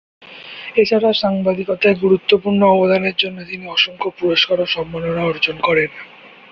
এছাড়া 0.75 1.09
সাংবাদিকতায় 1.13 1.95
গুরুত্বপূর্ণ 1.95 2.61
অবদানের 2.67 3.15
জন্য 3.17 3.37
তিনি 3.45 3.65
অসংখ্য 3.67 4.09
পুরস্কার 4.19 4.57
ও 4.59 4.67
সম্মাননা 4.67 5.21
অর্জন 5.25 5.55
করেন। 5.59 5.89